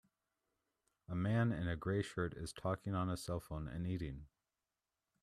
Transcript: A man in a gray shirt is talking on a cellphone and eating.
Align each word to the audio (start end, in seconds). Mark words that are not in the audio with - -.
A 1.07 1.13
man 1.15 1.51
in 1.51 1.67
a 1.67 1.75
gray 1.75 2.01
shirt 2.01 2.33
is 2.35 2.53
talking 2.53 2.95
on 2.95 3.07
a 3.07 3.13
cellphone 3.13 3.71
and 3.71 3.85
eating. 3.85 4.25